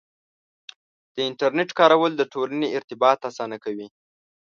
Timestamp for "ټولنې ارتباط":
2.33-3.19